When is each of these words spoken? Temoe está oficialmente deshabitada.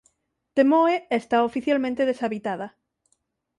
Temoe 0.55 0.95
está 1.19 1.37
oficialmente 1.49 2.07
deshabitada. 2.09 2.67